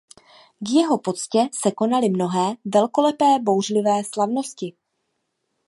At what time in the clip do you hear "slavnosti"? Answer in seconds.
4.13-4.73